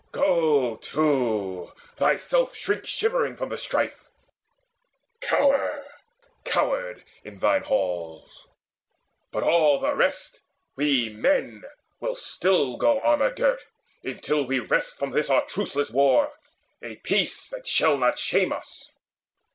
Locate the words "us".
18.51-18.89